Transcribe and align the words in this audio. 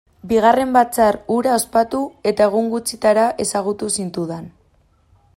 Bigarren 0.29 0.69
batzar 0.75 1.17
hura 1.33 1.51
ospatu, 1.57 1.99
eta 2.31 2.47
egun 2.51 2.71
gutxitara 2.71 3.27
ezagutu 3.45 3.91
zintudan. 3.97 4.49